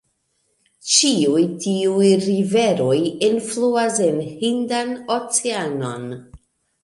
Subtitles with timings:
[0.91, 6.09] Ĉiuj tiuj riveroj enfluas en Hindan Oceanon.